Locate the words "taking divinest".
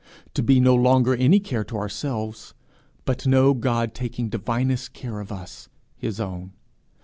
3.93-4.93